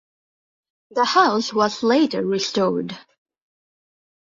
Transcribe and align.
The 0.89 1.05
house 1.05 1.53
was 1.53 1.83
later 1.83 2.25
restored. 2.25 2.97